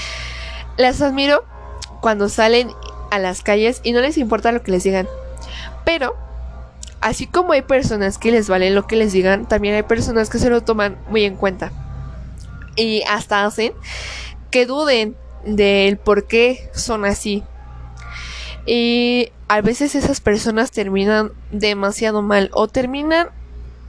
Las 0.78 1.02
admiro 1.02 1.46
cuando 2.02 2.30
salen 2.30 2.72
a 3.12 3.20
las 3.20 3.42
calles 3.42 3.82
y 3.84 3.92
no 3.92 4.02
les 4.02 4.18
importa 4.18 4.52
lo 4.52 4.64
que 4.64 4.72
les 4.72 4.84
digan. 4.84 5.08
Pero, 5.86 6.16
así 7.02 7.28
como 7.28 7.54
hay 7.54 7.62
personas 7.62 8.18
que 8.18 8.32
les 8.32 8.50
vale 8.50 8.70
lo 8.72 8.88
que 8.88 8.96
les 8.96 9.14
digan, 9.14 9.48
también 9.48 9.76
hay 9.76 9.84
personas 9.84 10.30
que 10.30 10.40
se 10.40 10.50
lo 10.50 10.62
toman 10.62 10.98
muy 11.10 11.24
en 11.26 11.36
cuenta. 11.36 11.72
Y 12.76 13.04
hasta 13.04 13.46
hacen 13.46 13.74
que 14.52 14.66
duden 14.66 15.16
del 15.46 15.98
por 15.98 16.28
qué 16.28 16.70
son 16.74 17.06
así. 17.06 17.44
Y 18.66 19.32
a 19.48 19.62
veces 19.62 19.96
esas 19.96 20.22
personas 20.22 20.72
terminan 20.72 21.32
demasiado 21.52 22.22
mal 22.22 22.50
o 22.54 22.68
terminan 22.68 23.30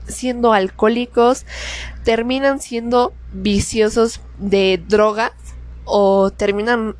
siendo 0.07 0.53
alcohólicos, 0.53 1.45
terminan 2.03 2.61
siendo 2.61 3.13
viciosos 3.33 4.21
de 4.37 4.81
drogas 4.87 5.31
o 5.85 6.31
terminan 6.31 6.95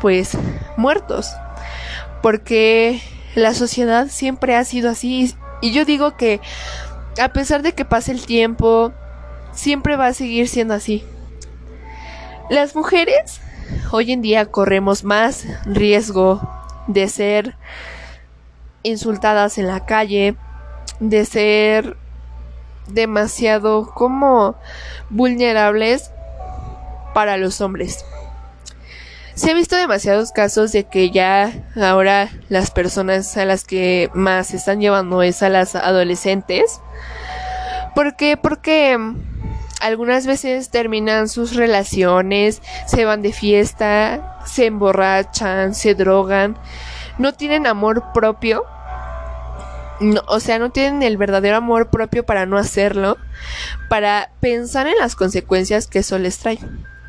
pues 0.00 0.36
muertos. 0.76 1.32
Porque 2.22 3.00
la 3.34 3.54
sociedad 3.54 4.08
siempre 4.08 4.56
ha 4.56 4.64
sido 4.64 4.90
así 4.90 5.34
y 5.60 5.72
yo 5.72 5.84
digo 5.84 6.16
que 6.16 6.40
a 7.20 7.28
pesar 7.30 7.62
de 7.62 7.72
que 7.72 7.84
pase 7.84 8.12
el 8.12 8.24
tiempo, 8.24 8.92
siempre 9.52 9.96
va 9.96 10.06
a 10.06 10.14
seguir 10.14 10.48
siendo 10.48 10.74
así. 10.74 11.04
Las 12.48 12.74
mujeres 12.76 13.40
hoy 13.90 14.12
en 14.12 14.22
día 14.22 14.46
corremos 14.46 15.04
más 15.04 15.44
riesgo 15.64 16.40
de 16.86 17.08
ser 17.08 17.56
insultadas 18.82 19.58
en 19.58 19.66
la 19.66 19.84
calle, 19.84 20.36
de 21.00 21.24
ser 21.24 21.96
demasiado 22.86 23.92
como 23.94 24.56
vulnerables 25.10 26.10
para 27.14 27.36
los 27.36 27.60
hombres. 27.60 28.04
Se 29.38 29.52
ha 29.52 29.54
visto 29.54 29.76
demasiados 29.76 30.32
casos 30.32 30.72
de 30.72 30.88
que 30.88 31.12
ya 31.12 31.52
ahora 31.80 32.28
las 32.48 32.72
personas 32.72 33.36
a 33.36 33.44
las 33.44 33.62
que 33.62 34.10
más 34.12 34.48
se 34.48 34.56
están 34.56 34.80
llevando 34.80 35.22
es 35.22 35.44
a 35.44 35.48
las 35.48 35.76
adolescentes. 35.76 36.80
¿Por 37.94 38.16
qué? 38.16 38.36
Porque 38.36 38.98
algunas 39.80 40.26
veces 40.26 40.70
terminan 40.70 41.28
sus 41.28 41.54
relaciones, 41.54 42.62
se 42.88 43.04
van 43.04 43.22
de 43.22 43.32
fiesta, 43.32 44.40
se 44.44 44.66
emborrachan, 44.66 45.72
se 45.72 45.94
drogan, 45.94 46.58
no 47.18 47.32
tienen 47.32 47.68
amor 47.68 48.06
propio. 48.12 48.64
o 50.26 50.40
sea, 50.40 50.58
no 50.58 50.70
tienen 50.70 51.04
el 51.04 51.16
verdadero 51.16 51.58
amor 51.58 51.90
propio 51.90 52.26
para 52.26 52.44
no 52.44 52.58
hacerlo, 52.58 53.16
para 53.88 54.32
pensar 54.40 54.88
en 54.88 54.98
las 54.98 55.14
consecuencias 55.14 55.86
que 55.86 56.00
eso 56.00 56.18
les 56.18 56.38
trae. 56.38 56.58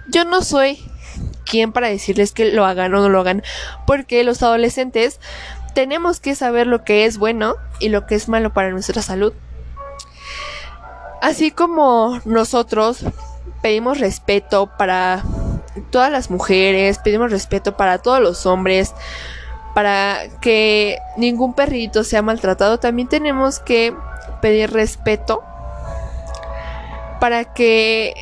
Yo 0.09 0.25
no 0.25 0.43
soy 0.43 0.79
quien 1.46 1.72
para 1.72 1.88
decirles 1.88 2.31
que 2.31 2.51
lo 2.51 2.65
hagan 2.65 2.93
o 2.93 3.01
no 3.01 3.10
lo 3.10 3.19
hagan, 3.19 3.43
porque 3.86 4.24
los 4.24 4.43
adolescentes 4.43 5.19
tenemos 5.74 6.19
que 6.19 6.36
saber 6.36 6.67
lo 6.67 6.84
que 6.84 7.05
es 7.05 7.17
bueno 7.17 7.55
y 7.79 7.89
lo 7.89 8.05
que 8.05 8.15
es 8.15 8.27
malo 8.27 8.53
para 8.53 8.72
nuestra 8.72 9.01
salud. 9.01 9.34
Así 11.22 11.51
como 11.51 12.19
nosotros 12.25 13.03
pedimos 13.62 14.00
respeto 14.00 14.72
para 14.77 15.24
todas 15.91 16.12
las 16.12 16.29
mujeres, 16.29 17.00
pedimos 17.00 17.31
respeto 17.31 17.75
para 17.75 17.98
todos 17.98 18.22
los 18.22 18.46
hombres, 18.46 18.93
para 19.74 20.24
que 20.41 20.98
ningún 21.17 21.53
perrito 21.53 22.03
sea 22.03 22.22
maltratado, 22.22 22.79
también 22.79 23.08
tenemos 23.08 23.60
que 23.60 23.93
pedir 24.41 24.72
respeto 24.72 25.43
para 27.19 27.53
que 27.53 28.13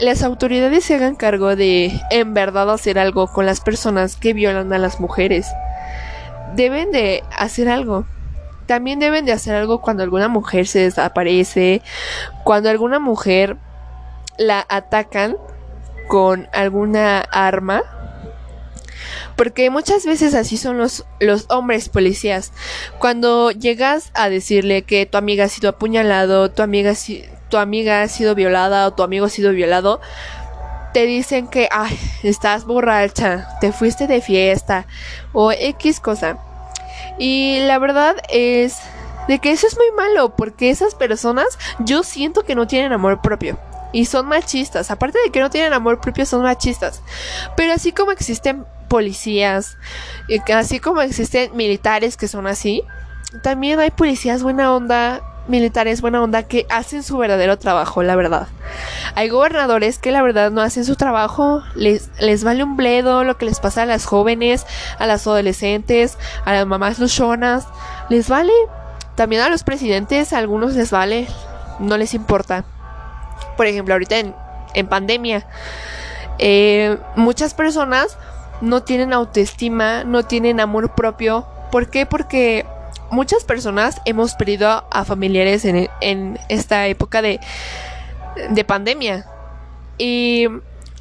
las 0.00 0.22
autoridades 0.22 0.84
se 0.84 0.94
hagan 0.94 1.14
cargo 1.14 1.56
de 1.56 2.00
en 2.10 2.32
verdad 2.32 2.70
hacer 2.70 2.98
algo 2.98 3.26
con 3.26 3.44
las 3.44 3.60
personas 3.60 4.16
que 4.16 4.32
violan 4.32 4.72
a 4.72 4.78
las 4.78 4.98
mujeres. 4.98 5.46
Deben 6.54 6.90
de 6.90 7.22
hacer 7.36 7.68
algo. 7.68 8.06
También 8.66 8.98
deben 8.98 9.26
de 9.26 9.32
hacer 9.32 9.54
algo 9.54 9.80
cuando 9.80 10.02
alguna 10.02 10.28
mujer 10.28 10.66
se 10.66 10.80
desaparece, 10.80 11.82
cuando 12.44 12.70
alguna 12.70 12.98
mujer 12.98 13.56
la 14.38 14.64
atacan 14.68 15.36
con 16.08 16.48
alguna 16.52 17.20
arma. 17.20 17.82
Porque 19.36 19.70
muchas 19.70 20.06
veces 20.06 20.34
así 20.34 20.56
son 20.56 20.78
los, 20.78 21.04
los 21.18 21.46
hombres 21.48 21.88
policías. 21.88 22.52
Cuando 22.98 23.50
llegas 23.50 24.10
a 24.14 24.28
decirle 24.28 24.82
que 24.82 25.06
tu 25.06 25.18
amiga 25.18 25.44
ha 25.44 25.48
sido 25.48 25.70
apuñalado, 25.70 26.50
tu 26.50 26.62
amiga, 26.62 26.94
tu 27.50 27.58
amiga 27.58 28.02
ha 28.02 28.08
sido 28.08 28.34
violada 28.34 28.86
o 28.86 28.92
tu 28.92 29.02
amigo 29.02 29.26
ha 29.26 29.28
sido 29.28 29.52
violado, 29.52 30.00
te 30.94 31.06
dicen 31.06 31.48
que, 31.48 31.68
ay, 31.70 31.98
estás 32.22 32.64
borracha, 32.64 33.48
te 33.60 33.72
fuiste 33.72 34.06
de 34.06 34.20
fiesta 34.20 34.86
o 35.32 35.52
X 35.52 36.00
cosa. 36.00 36.38
Y 37.18 37.60
la 37.60 37.78
verdad 37.78 38.16
es 38.30 38.78
de 39.28 39.38
que 39.38 39.52
eso 39.52 39.66
es 39.66 39.76
muy 39.76 39.90
malo, 39.96 40.34
porque 40.36 40.70
esas 40.70 40.94
personas 40.94 41.46
yo 41.78 42.02
siento 42.02 42.42
que 42.42 42.54
no 42.54 42.66
tienen 42.66 42.92
amor 42.92 43.20
propio. 43.20 43.58
Y 43.92 44.04
son 44.04 44.26
machistas. 44.26 44.90
Aparte 44.90 45.18
de 45.24 45.30
que 45.30 45.40
no 45.40 45.50
tienen 45.50 45.72
amor 45.72 46.00
propio, 46.00 46.24
son 46.24 46.42
machistas. 46.42 47.02
Pero 47.56 47.72
así 47.72 47.92
como 47.92 48.12
existen 48.12 48.64
policías, 48.88 49.76
y 50.28 50.40
así 50.52 50.80
como 50.80 51.00
existen 51.00 51.56
militares 51.56 52.16
que 52.16 52.28
son 52.28 52.46
así, 52.46 52.82
también 53.42 53.78
hay 53.78 53.90
policías 53.90 54.42
buena 54.42 54.74
onda, 54.74 55.22
militares 55.50 56.00
buena 56.00 56.22
onda 56.22 56.44
que 56.44 56.66
hacen 56.70 57.02
su 57.02 57.18
verdadero 57.18 57.58
trabajo, 57.58 58.02
la 58.02 58.16
verdad. 58.16 58.48
Hay 59.14 59.28
gobernadores 59.28 59.98
que 59.98 60.12
la 60.12 60.22
verdad 60.22 60.50
no 60.50 60.62
hacen 60.62 60.84
su 60.84 60.96
trabajo, 60.96 61.62
les, 61.74 62.10
les 62.20 62.44
vale 62.44 62.64
un 62.64 62.76
bledo 62.76 63.24
lo 63.24 63.36
que 63.36 63.44
les 63.44 63.60
pasa 63.60 63.82
a 63.82 63.86
las 63.86 64.06
jóvenes, 64.06 64.64
a 64.98 65.06
las 65.06 65.26
adolescentes, 65.26 66.16
a 66.44 66.52
las 66.52 66.66
mamás 66.66 66.98
luchonas, 66.98 67.66
les 68.08 68.28
vale. 68.28 68.52
También 69.16 69.42
a 69.42 69.50
los 69.50 69.64
presidentes, 69.64 70.32
a 70.32 70.38
algunos 70.38 70.74
les 70.74 70.90
vale, 70.90 71.26
no 71.78 71.98
les 71.98 72.14
importa. 72.14 72.64
Por 73.56 73.66
ejemplo, 73.66 73.92
ahorita 73.92 74.16
en, 74.16 74.34
en 74.72 74.86
pandemia, 74.86 75.46
eh, 76.38 76.96
muchas 77.16 77.52
personas 77.52 78.16
no 78.60 78.82
tienen 78.82 79.12
autoestima, 79.12 80.04
no 80.04 80.22
tienen 80.22 80.60
amor 80.60 80.94
propio. 80.94 81.46
¿Por 81.70 81.90
qué? 81.90 82.06
Porque 82.06 82.66
muchas 83.10 83.44
personas 83.44 84.00
hemos 84.04 84.34
perdido 84.34 84.84
a 84.90 85.04
familiares 85.04 85.64
en, 85.64 86.38
esta 86.48 86.86
época 86.86 87.22
de, 87.22 87.40
de 88.50 88.64
pandemia. 88.64 89.26
Y 89.98 90.46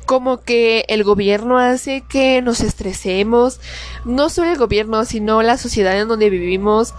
como 0.05 0.41
que 0.41 0.85
el 0.87 1.03
gobierno 1.03 1.59
hace 1.59 2.01
que 2.01 2.41
nos 2.41 2.61
estresemos, 2.61 3.59
no 4.05 4.29
solo 4.29 4.51
el 4.51 4.57
gobierno, 4.57 5.05
sino 5.05 5.43
la 5.43 5.57
sociedad 5.57 5.99
en 5.99 6.07
donde 6.07 6.29
vivimos. 6.29 6.95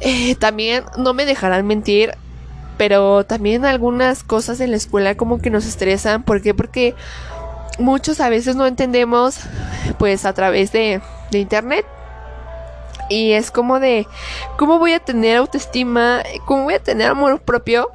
Eh, 0.00 0.36
también 0.36 0.84
no 0.96 1.12
me 1.12 1.26
dejarán 1.26 1.66
mentir, 1.66 2.14
pero 2.76 3.24
también 3.24 3.64
algunas 3.64 4.22
cosas 4.22 4.60
en 4.60 4.70
la 4.70 4.76
escuela 4.76 5.16
como 5.16 5.40
que 5.40 5.50
nos 5.50 5.66
estresan. 5.66 6.22
¿Por 6.22 6.40
qué? 6.40 6.54
Porque 6.54 6.94
muchos 7.80 8.20
a 8.20 8.28
veces 8.28 8.54
no 8.54 8.66
entendemos, 8.66 9.40
pues 9.98 10.24
a 10.24 10.32
través 10.32 10.70
de, 10.70 11.00
de 11.32 11.38
internet 11.40 11.84
y 13.08 13.32
es 13.32 13.50
como 13.50 13.80
de, 13.80 14.06
¿cómo 14.56 14.78
voy 14.78 14.92
a 14.92 15.00
tener 15.00 15.36
autoestima? 15.36 16.22
¿Cómo 16.44 16.64
voy 16.64 16.74
a 16.74 16.82
tener 16.82 17.10
amor 17.10 17.40
propio? 17.40 17.90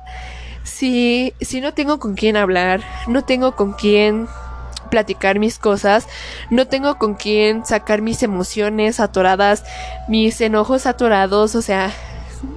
Si, 0.64 1.34
si 1.42 1.62
no 1.62 1.74
tengo 1.74 2.00
con 2.00 2.16
quién 2.16 2.38
hablar, 2.38 2.82
no 3.08 3.24
tengo 3.24 3.56
con 3.56 3.74
quién 3.74 4.28
platicar 4.90 5.40
mis 5.40 5.58
cosas, 5.58 6.08
no 6.50 6.68
tengo 6.68 7.00
con 7.00 7.16
quién 7.16 7.66
sacar 7.66 8.02
mis 8.02 8.22
emociones 8.22 9.00
atoradas, 9.00 9.64
mis 10.08 10.40
enojos 10.40 10.86
atorados, 10.86 11.56
o 11.56 11.62
sea, 11.62 11.92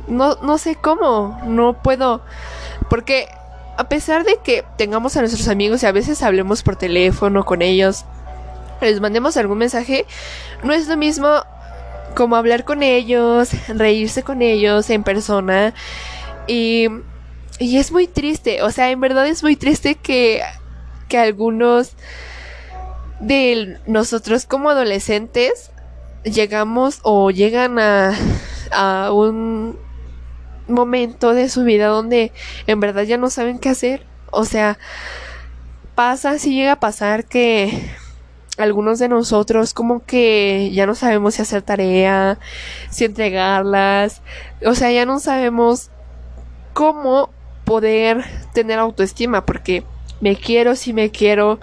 no, 0.07 0.37
no 0.43 0.59
sé 0.59 0.77
cómo, 0.77 1.41
no 1.47 1.83
puedo, 1.83 2.21
porque 2.91 3.29
a 3.79 3.89
pesar 3.89 4.25
de 4.25 4.39
que 4.45 4.65
tengamos 4.77 5.17
a 5.17 5.21
nuestros 5.21 5.49
amigos 5.49 5.83
y 5.83 5.87
a 5.87 5.93
veces 5.93 6.23
hablemos 6.23 6.63
por 6.63 6.77
teléfono 6.77 7.45
con 7.45 7.63
ellos, 7.63 8.05
les 8.81 9.01
mandemos 9.01 9.37
algún 9.37 9.59
mensaje, 9.59 10.05
no 10.63 10.73
es 10.75 10.89
lo 10.89 10.97
mismo 10.97 11.43
como 12.17 12.35
hablar 12.35 12.65
con 12.65 12.83
ellos, 12.83 13.51
reírse 13.69 14.25
con 14.25 14.43
ellos 14.43 14.89
en 14.91 15.05
persona. 15.05 15.75
Y, 16.49 16.89
y 17.61 17.77
es 17.77 17.93
muy 17.93 18.09
triste, 18.09 18.63
o 18.63 18.71
sea, 18.71 18.91
en 18.91 19.01
verdad 19.01 19.27
es 19.29 19.43
muy 19.43 19.55
triste 19.55 19.95
que, 19.97 20.43
que 21.09 21.19
algunos 21.19 21.93
de 23.21 23.79
nosotros 23.87 24.47
como 24.47 24.71
adolescentes 24.71 25.71
llegamos 26.25 27.01
o 27.03 27.31
llegan 27.31 27.79
a, 27.79 28.15
a 28.73 29.13
un 29.13 29.79
momento 30.69 31.35
de 31.35 31.49
su 31.49 31.65
vida 31.65 31.87
donde 31.87 32.33
en 32.67 32.81
verdad 32.81 33.03
ya 33.03 33.19
no 33.19 33.29
saben 33.31 33.59
qué 33.59 33.69
hacer. 33.69 34.07
O 34.31 34.45
sea, 34.45 34.79
pasa, 35.95 36.39
si 36.39 36.55
llega 36.55 36.73
a 36.73 36.81
pasar 36.81 37.27
que 37.27 37.91
algunos 38.59 38.99
de 38.99 39.09
nosotros 39.09 39.75
como 39.75 40.05
que 40.05 40.71
ya 40.73 40.87
no 40.87 40.95
sabemos 40.95 41.35
si 41.35 41.43
hacer 41.43 41.63
tarea, 41.63 42.39
si 42.91 43.05
entregarlas, 43.05 44.23
o 44.65 44.75
sea, 44.75 44.91
ya 44.91 45.05
no 45.05 45.19
sabemos 45.19 45.91
cómo 46.73 47.31
poder 47.65 48.25
tener 48.53 48.79
autoestima, 48.79 49.45
porque 49.45 49.85
me 50.21 50.37
quiero 50.37 50.77
si 50.77 50.93
me 50.93 51.11
quiero, 51.11 51.61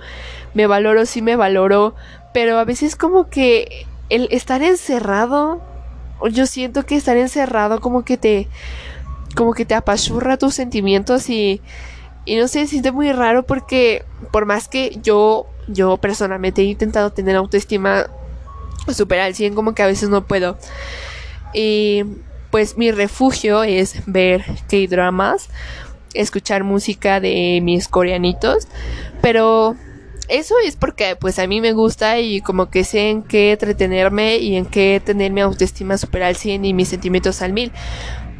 me 0.54 0.68
valoro 0.68 1.06
si 1.06 1.22
me 1.22 1.36
valoro, 1.36 1.96
pero 2.34 2.60
a 2.60 2.66
veces 2.66 2.96
como 2.96 3.30
que 3.30 3.86
el 4.10 4.28
estar 4.32 4.62
encerrado, 4.62 5.62
yo 6.32 6.46
siento 6.46 6.86
que 6.86 6.96
estar 6.96 7.18
encerrado 7.18 7.80
como 7.80 8.04
que 8.04 8.18
te, 8.18 8.48
como 9.36 9.54
que 9.54 9.66
te 9.66 9.76
apachurra 9.76 10.38
tus 10.38 10.54
sentimientos 10.54 11.30
y, 11.30 11.62
y 12.26 12.36
no 12.36 12.48
sé, 12.48 12.68
siente 12.68 12.92
muy 12.92 13.12
raro 13.12 13.44
porque 13.44 14.06
por 14.32 14.46
más 14.46 14.68
que 14.68 14.98
yo, 15.02 15.48
yo 15.68 15.98
personalmente 15.98 16.62
he 16.62 16.66
intentado 16.66 17.12
tener 17.12 17.36
autoestima 17.36 18.08
super 18.94 19.20
al 19.20 19.36
100, 19.36 19.56
como 19.56 19.74
que 19.74 19.84
a 19.84 19.88
veces 19.88 20.10
no 20.10 20.26
puedo. 20.26 20.58
Y 21.54 22.04
pues 22.52 22.78
mi 22.78 22.92
refugio 22.92 23.64
es 23.64 24.04
ver 24.06 24.44
K-dramas, 24.70 25.50
escuchar 26.14 26.64
música 26.64 27.20
de 27.20 27.60
mis 27.64 27.88
coreanitos, 27.88 28.68
pero 29.22 29.76
eso 30.30 30.56
es 30.64 30.76
porque 30.76 31.16
pues 31.16 31.40
a 31.40 31.48
mí 31.48 31.62
me 31.62 31.74
gusta 31.74 32.20
y 32.20 32.42
como 32.42 32.70
que 32.70 32.84
sé 32.84 33.10
en 33.10 33.24
qué 33.24 33.52
entretenerme 33.52 34.38
y 34.38 34.56
en 34.56 34.66
qué 34.66 35.02
tener 35.04 35.32
mi 35.32 35.42
autoestima 35.42 35.98
super 35.98 36.24
al 36.24 36.36
100 36.36 36.66
y 36.66 36.74
mis 36.74 36.90
sentimientos 36.90 37.42
al 37.42 37.54
mil. 37.54 37.72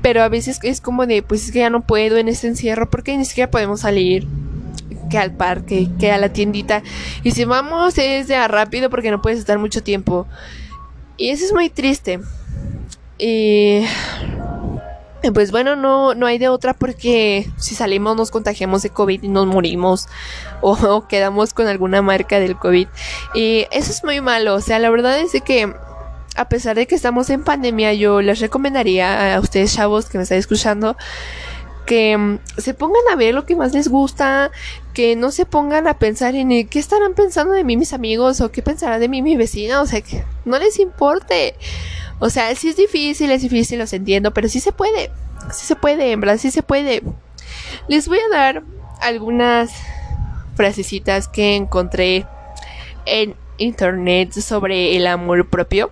Pero 0.02 0.22
a 0.22 0.30
veces 0.30 0.60
es 0.64 0.82
como 0.82 1.06
de, 1.06 1.24
pues 1.24 1.46
es 1.46 1.52
que 1.52 1.60
ya 1.60 1.70
no 1.70 1.82
puedo 1.82 2.18
en 2.18 2.28
este 2.28 2.48
encierro 2.48 2.90
porque 2.90 3.18
ni 3.18 3.26
siquiera 3.26 3.50
podemos 3.50 3.82
salir 3.82 4.28
que 5.14 5.20
al 5.20 5.32
parque, 5.32 5.90
que 6.00 6.12
a 6.12 6.18
la 6.18 6.34
tiendita. 6.34 6.82
Y 7.22 7.32
si 7.32 7.46
vamos 7.46 8.00
es 8.00 8.28
de 8.28 8.48
rápido 8.48 8.90
porque 8.90 9.12
no 9.12 9.22
puedes 9.22 9.38
estar 9.38 9.60
mucho 9.60 9.84
tiempo. 9.84 10.26
Y 11.18 11.30
eso 11.30 11.46
es 11.46 11.54
muy 11.54 11.70
triste. 11.70 12.20
Y 13.20 13.84
pues 15.36 15.52
bueno, 15.52 15.76
no, 15.76 16.16
no 16.16 16.26
hay 16.26 16.40
de 16.40 16.50
otra 16.50 16.74
porque 16.74 17.48
si 17.58 17.76
salimos 17.76 18.18
nos 18.18 18.32
contagiamos 18.32 18.82
de 18.82 18.90
COVID 18.90 19.22
y 19.22 19.28
nos 19.28 19.46
morimos 19.46 20.08
o, 20.62 21.08
quedamos 21.08 21.54
con 21.54 21.68
alguna 21.68 22.02
marca 22.02 22.40
del 22.40 22.58
COVID. 22.58 22.88
Y 23.36 23.68
eso 23.70 23.92
es 23.92 24.04
muy 24.04 24.20
malo. 24.20 24.56
O 24.56 24.62
sea, 24.62 24.80
la 24.80 24.90
verdad 24.90 25.20
es 25.20 25.40
que 25.44 25.72
a 26.36 26.50
pesar 26.50 26.76
de 26.76 26.88
que 26.88 26.96
estamos 26.96 27.30
en 27.30 27.44
pandemia, 27.44 27.94
yo 27.94 28.24
les 28.24 28.40
recomendaría 28.40 29.36
a 29.36 29.40
ustedes 29.40 29.76
chavos 29.76 30.10
que 30.10 30.18
me 30.18 30.24
están 30.24 30.40
escuchando 30.40 30.98
que 31.86 32.18
mm, 32.18 32.40
se 32.58 32.74
pongan 32.74 33.02
a 33.12 33.16
ver 33.16 33.34
lo 33.34 33.46
que 33.46 33.56
más 33.56 33.74
les 33.74 33.88
gusta, 33.88 34.52
que 34.94 35.16
no 35.16 35.32
se 35.32 35.46
pongan 35.46 35.88
a 35.88 35.98
pensar 35.98 36.36
en 36.36 36.68
qué 36.68 36.80
estarán 36.80 37.14
pensando 37.14 37.54
de 37.54 37.64
mí 37.64 37.78
mis 37.78 37.94
amigos 37.94 38.42
o 38.42 38.52
qué 38.52 38.62
pensarán 38.62 39.00
de 39.00 39.10
mí 39.10 39.22
mi 39.22 39.36
vecina, 39.36 39.82
o 39.82 39.86
sea, 39.86 40.02
que 40.02 40.24
no 40.46 40.58
les 40.60 40.80
importe. 40.80 41.56
O 42.20 42.30
sea, 42.30 42.54
sí 42.56 42.70
es 42.70 42.78
difícil, 42.78 43.32
es 43.32 43.42
difícil, 43.42 43.80
los 43.80 43.94
entiendo, 43.94 44.34
pero 44.34 44.48
sí 44.48 44.60
se 44.60 44.72
puede. 44.72 45.12
Sí 45.52 45.66
se 45.66 45.76
puede, 45.76 46.16
verdad, 46.16 46.38
sí 46.38 46.52
se 46.52 46.64
puede. 46.64 47.04
Les 47.88 48.08
voy 48.08 48.20
a 48.20 48.30
dar 48.30 48.64
algunas 49.02 49.72
frasecitas 50.56 51.28
que 51.28 51.56
encontré 51.56 52.26
en 53.06 53.36
internet 53.58 54.32
sobre 54.32 54.96
el 54.96 55.08
amor 55.08 55.50
propio. 55.50 55.92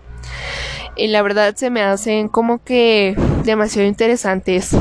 Y 0.95 1.07
la 1.07 1.21
verdad 1.21 1.55
se 1.55 1.69
me 1.69 1.81
hacen 1.81 2.27
como 2.27 2.63
que 2.63 3.15
demasiado 3.43 3.87
interesantes. 3.87 4.75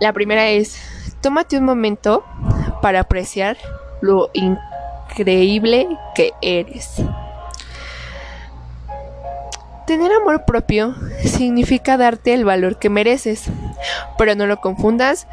La 0.00 0.14
primera 0.14 0.48
es, 0.48 0.80
tómate 1.20 1.58
un 1.58 1.64
momento 1.64 2.24
para 2.80 3.00
apreciar 3.00 3.58
lo 4.00 4.30
increíble 4.32 5.88
que 6.14 6.32
eres. 6.40 7.02
Tener 9.86 10.10
amor 10.12 10.46
propio 10.46 10.94
significa 11.22 11.98
darte 11.98 12.32
el 12.32 12.46
valor 12.46 12.78
que 12.78 12.88
mereces, 12.88 13.44
pero 14.16 14.34
no 14.34 14.46
lo 14.46 14.62
confundas 14.62 15.26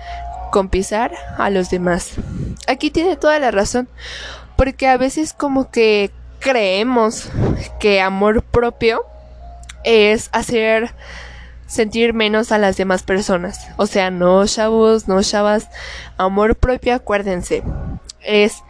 con 0.51 0.67
pisar 0.67 1.13
a 1.37 1.49
los 1.49 1.69
demás. 1.69 2.15
Aquí 2.67 2.91
tiene 2.91 3.15
toda 3.15 3.39
la 3.39 3.51
razón, 3.51 3.87
porque 4.57 4.87
a 4.87 4.97
veces 4.97 5.31
como 5.31 5.71
que 5.71 6.11
creemos 6.39 7.29
que 7.79 8.01
amor 8.01 8.43
propio 8.43 9.05
es 9.85 10.29
hacer 10.33 10.93
sentir 11.67 12.13
menos 12.13 12.51
a 12.51 12.57
las 12.57 12.77
demás 12.77 13.03
personas. 13.03 13.67
O 13.77 13.85
sea, 13.85 14.09
no 14.09 14.45
chavos, 14.47 15.07
no 15.07 15.21
chavas, 15.21 15.69
amor 16.17 16.55
propio, 16.55 16.95
acuérdense, 16.95 17.63
es 18.21 18.63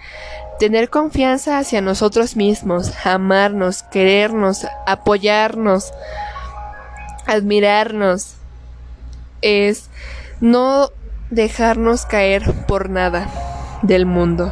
tener 0.60 0.90
confianza 0.90 1.60
hacia 1.60 1.82
nosotros 1.82 2.36
mismos, 2.36 2.94
amarnos, 3.06 3.84
querernos, 3.84 4.66
apoyarnos, 4.86 5.94
admirarnos, 7.28 8.34
es 9.42 9.90
no 10.42 10.90
dejarnos 11.30 12.06
caer 12.06 12.54
por 12.68 12.90
nada 12.90 13.30
del 13.84 14.06
mundo. 14.06 14.52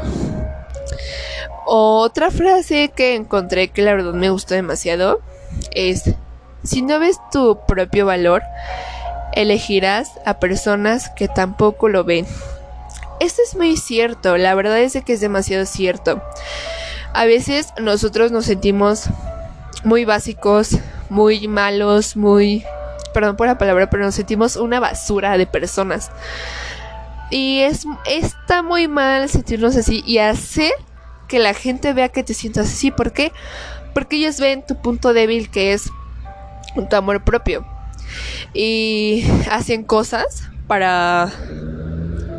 Otra 1.66 2.30
frase 2.30 2.92
que 2.96 3.16
encontré 3.16 3.70
que 3.70 3.82
la 3.82 3.94
verdad 3.94 4.14
me 4.14 4.30
gustó 4.30 4.54
demasiado 4.54 5.22
es, 5.72 6.14
si 6.66 6.82
no 6.82 7.00
ves 7.00 7.18
tu 7.32 7.60
propio 7.68 8.06
valor, 8.06 8.44
elegirás 9.34 10.12
a 10.26 10.40
personas 10.40 11.10
que 11.10 11.28
tampoco 11.28 11.90
lo 11.90 12.04
ven. 12.04 12.26
Esto 13.20 13.42
es 13.48 13.56
muy 13.56 13.78
cierto, 13.78 14.38
la 14.38 14.56
verdad 14.56 14.80
es 14.80 14.98
que 15.06 15.14
es 15.14 15.22
demasiado 15.22 15.66
cierto. 15.66 16.22
A 17.14 17.26
veces 17.26 17.74
nosotros 17.80 18.32
nos 18.32 18.46
sentimos 18.46 19.06
muy 19.84 20.04
básicos, 20.06 20.78
muy 21.10 21.48
malos, 21.48 22.18
muy... 22.18 22.66
Perdón 23.14 23.38
por 23.38 23.48
la 23.48 23.58
palabra, 23.58 23.90
pero 23.90 24.04
nos 24.04 24.16
sentimos 24.16 24.58
una 24.58 24.82
basura 24.82 25.38
de 25.38 25.48
personas. 25.48 26.12
Y 27.32 27.62
es, 27.62 27.86
está 28.06 28.62
muy 28.62 28.90
mal 28.90 29.30
sentirnos 29.30 29.78
así 29.78 30.04
y 30.06 30.18
hacer 30.18 30.74
que 31.30 31.40
la 31.40 31.54
gente 31.54 31.94
vea 31.94 32.10
que 32.10 32.24
te 32.24 32.34
sientas 32.34 32.68
así. 32.68 32.92
¿Por 32.92 33.14
qué? 33.14 33.32
Porque 33.94 34.18
ellos 34.18 34.40
ven 34.42 34.66
tu 34.66 34.76
punto 34.82 35.14
débil 35.14 35.50
que 35.50 35.72
es 35.72 35.90
tu 36.76 36.96
amor 36.96 37.24
propio. 37.24 37.66
Y 38.54 39.26
hacen 39.50 39.84
cosas 39.84 40.50
para 40.68 41.32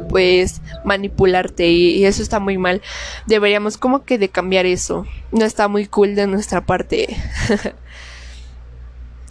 pues 0.09 0.63
manipularte 0.85 1.69
y, 1.69 2.05
eso 2.05 2.23
está 2.23 2.41
muy 2.41 2.59
mal. 2.59 2.83
Deberíamos 3.27 3.77
como 3.77 4.05
que 4.05 4.19
de 4.19 4.29
cambiar 4.29 4.67
eso. 4.67 5.07
No 5.33 5.45
está 5.45 5.69
muy 5.69 5.87
cool 5.87 6.15
de 6.15 6.27
nuestra 6.27 6.65
parte. 6.65 7.17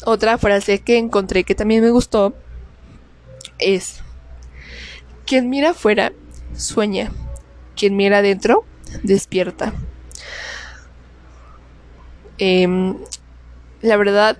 Otra 0.05 0.37
frase 0.37 0.79
que 0.79 0.97
encontré 0.97 1.43
que 1.43 1.55
también 1.55 1.83
me 1.83 1.89
gustó 1.89 2.35
es 3.57 4.01
quien 5.25 5.49
mira 5.49 5.71
afuera 5.71 6.13
sueña, 6.55 7.11
quien 7.75 7.95
mira 7.95 8.19
adentro 8.19 8.65
despierta. 9.03 9.73
Em, 12.37 12.97
la 13.81 13.97
verdad 13.97 14.37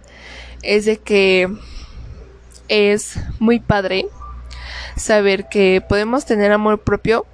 es 0.62 0.86
de 0.86 0.98
que 0.98 1.50
es 2.68 3.20
muy 3.40 3.60
padre 3.60 4.08
saber 4.96 5.48
que 5.50 5.84
podemos 5.88 6.26
tener 6.26 6.52
amor 6.52 6.80
propio 6.80 7.26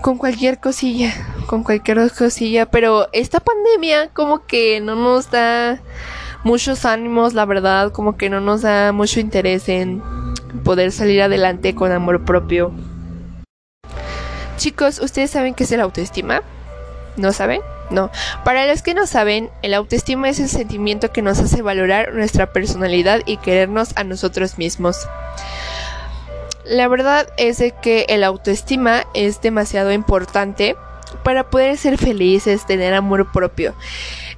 con 0.00 0.18
cualquier 0.18 0.58
cosilla, 0.58 1.12
con 1.46 1.62
cualquier 1.62 2.10
cosilla, 2.12 2.66
pero 2.66 3.08
esta 3.12 3.40
pandemia 3.40 4.08
como 4.08 4.46
que 4.46 4.80
no 4.80 4.96
nos 4.96 5.30
da 5.30 5.80
muchos 6.44 6.84
ánimos, 6.84 7.34
la 7.34 7.44
verdad, 7.44 7.92
como 7.92 8.16
que 8.16 8.28
no 8.28 8.40
nos 8.40 8.62
da 8.62 8.92
mucho 8.92 9.20
interés 9.20 9.68
en 9.68 10.02
poder 10.64 10.92
salir 10.92 11.22
adelante 11.22 11.74
con 11.74 11.92
amor 11.92 12.24
propio. 12.24 12.72
Chicos, 14.56 14.98
¿ustedes 14.98 15.30
saben 15.30 15.54
qué 15.54 15.64
es 15.64 15.72
el 15.72 15.80
autoestima? 15.80 16.42
¿No 17.16 17.32
saben? 17.32 17.60
No. 17.92 18.10
Para 18.44 18.66
los 18.66 18.82
que 18.82 18.94
no 18.94 19.06
saben, 19.06 19.50
el 19.62 19.74
autoestima 19.74 20.28
es 20.28 20.40
el 20.40 20.48
sentimiento 20.48 21.12
que 21.12 21.22
nos 21.22 21.38
hace 21.38 21.62
valorar 21.62 22.14
nuestra 22.14 22.52
personalidad 22.52 23.20
y 23.26 23.36
querernos 23.36 23.92
a 23.96 24.04
nosotros 24.04 24.58
mismos. 24.58 25.06
La 26.64 26.88
verdad 26.88 27.28
es 27.36 27.62
que 27.82 28.06
el 28.08 28.24
autoestima 28.24 29.04
es 29.14 29.40
demasiado 29.42 29.92
importante 29.92 30.76
para 31.22 31.50
poder 31.50 31.76
ser 31.76 31.98
felices, 31.98 32.66
tener 32.66 32.94
amor 32.94 33.30
propio. 33.30 33.74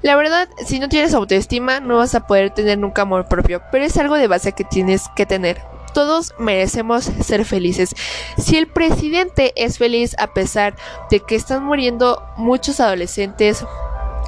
La 0.02 0.16
verdad, 0.16 0.48
si 0.66 0.80
no 0.80 0.88
tienes 0.88 1.14
autoestima, 1.14 1.80
no 1.80 1.98
vas 1.98 2.14
a 2.14 2.26
poder 2.26 2.50
tener 2.50 2.78
nunca 2.78 3.02
amor 3.02 3.26
propio, 3.26 3.62
pero 3.70 3.84
es 3.84 3.96
algo 3.96 4.16
de 4.16 4.26
base 4.26 4.52
que 4.52 4.64
tienes 4.64 5.04
que 5.16 5.26
tener. 5.26 5.73
Todos 5.94 6.34
merecemos 6.38 7.04
ser 7.04 7.44
felices. 7.44 7.94
Si 8.36 8.56
el 8.56 8.66
presidente 8.66 9.52
es 9.56 9.78
feliz 9.78 10.14
a 10.18 10.34
pesar 10.34 10.76
de 11.10 11.20
que 11.20 11.36
están 11.36 11.64
muriendo 11.64 12.22
muchos 12.36 12.80
adolescentes, 12.80 13.64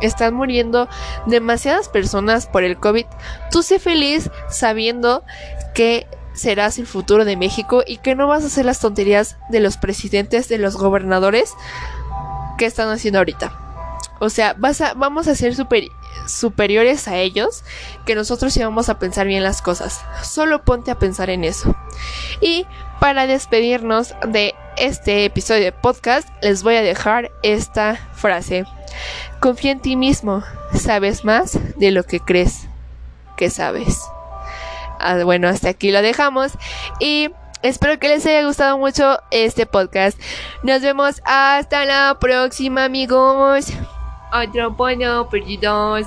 están 0.01 0.35
muriendo 0.35 0.89
demasiadas 1.27 1.89
personas 1.89 2.47
por 2.47 2.65
el 2.65 2.77
COVID, 2.77 3.07
tú 3.51 3.63
sé 3.63 3.79
feliz 3.79 4.31
sabiendo 4.49 5.25
que 5.75 6.07
serás 6.35 6.79
el 6.79 6.87
futuro 6.87 7.25
de 7.25 7.37
México 7.37 7.83
y 7.87 7.97
que 7.99 8.15
no 8.15 8.29
vas 8.29 8.45
a 8.45 8.47
hacer 8.47 8.65
las 8.65 8.81
tonterías 8.81 9.37
de 9.49 9.61
los 9.61 9.77
presidentes, 9.77 10.49
de 10.49 10.59
los 10.59 10.77
gobernadores 10.77 11.53
que 12.59 12.67
están 12.67 12.89
haciendo 12.91 13.19
ahorita. 13.19 13.53
O 14.21 14.31
sea, 14.31 14.55
vas 14.57 14.81
a, 14.81 14.95
vamos 14.95 15.29
a 15.29 15.35
ser 15.35 15.55
superiores 16.27 17.09
a 17.09 17.17
ellos 17.17 17.65
que 18.05 18.15
nosotros 18.15 18.57
íbamos 18.57 18.89
a 18.89 18.99
pensar 18.99 19.27
bien 19.27 19.43
las 19.43 19.63
cosas. 19.63 20.01
Solo 20.23 20.65
ponte 20.65 20.91
a 20.91 20.99
pensar 20.99 21.31
en 21.31 21.45
eso. 21.45 21.77
Y 22.41 22.67
para 23.01 23.27
despedirnos 23.27 24.15
de 24.27 24.55
este 24.77 25.25
episodio 25.25 25.65
de 25.65 25.73
podcast, 25.73 26.29
les 26.43 26.63
voy 26.63 26.77
a 26.77 26.83
dejar 26.83 27.31
esta 27.43 27.97
frase. 28.15 28.65
Confía 29.41 29.73
en 29.73 29.81
ti 29.81 29.97
mismo, 29.97 30.43
sabes 30.75 31.25
más 31.25 31.59
de 31.77 31.91
lo 31.91 32.05
que 32.05 32.21
crees 32.21 32.67
que 33.37 33.51
sabes. 33.51 34.01
Ah, 34.99 35.23
bueno, 35.25 35.49
hasta 35.49 35.69
aquí 35.69 35.91
lo 35.91 36.03
dejamos 36.03 36.53
y 37.01 37.31
espero 37.63 37.99
que 37.99 38.09
les 38.09 38.25
haya 38.27 38.45
gustado 38.45 38.79
mucho 38.79 39.19
este 39.31 39.67
podcast. 39.67 40.19
Nos 40.63 40.83
vemos 40.83 41.21
hasta 41.25 41.85
la 41.85 42.17
próxima 42.19 42.85
amigos. 42.85 43.67
entrepreneur, 44.43 45.27
président, 45.27 45.99